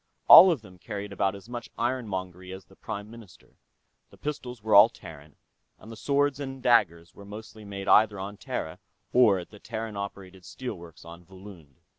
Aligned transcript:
All 0.27 0.49
of 0.49 0.63
them 0.63 0.79
carried 0.79 1.13
about 1.13 1.35
as 1.35 1.47
much 1.47 1.69
ironmongery 1.77 2.51
as 2.51 2.65
the 2.65 2.75
Prime 2.75 3.11
Minister 3.11 3.57
the 4.09 4.17
pistols 4.17 4.63
were 4.63 4.73
all 4.73 4.89
Terran, 4.89 5.35
and 5.77 5.91
the 5.91 5.95
swords 5.95 6.39
and 6.39 6.59
daggers 6.63 7.13
were 7.13 7.23
mostly 7.23 7.63
made 7.65 7.87
either 7.87 8.19
on 8.19 8.37
Terra 8.37 8.79
or 9.13 9.37
at 9.37 9.51
the 9.51 9.59
Terran 9.59 9.95
operated 9.95 10.43
steel 10.43 10.73
works 10.73 11.05
on 11.05 11.23
Volund. 11.23 11.75